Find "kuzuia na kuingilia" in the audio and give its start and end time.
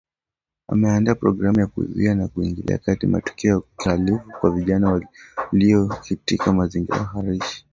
1.67-2.77